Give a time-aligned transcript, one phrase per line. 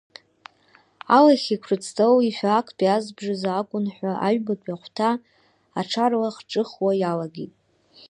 [1.17, 5.09] Алахьеиқәратә столеишәа актәи азыбжазы акәын ҳәа, аҩбатәи ахәҭа
[5.79, 7.53] аҽарлахҿыхуа иалагеит.